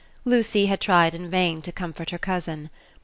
Lucy 0.25 0.65
had 0.65 0.81
tried 0.81 1.13
in 1.13 1.29
vain 1.29 1.61
to 1.61 1.71
comfort 1.71 2.09
her 2.09 2.17
cousin. 2.17 2.71